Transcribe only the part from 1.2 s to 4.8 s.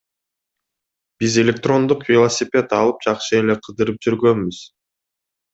Биз электрондук велосипед алып жакшы эле кыдырып жүргөнбүз.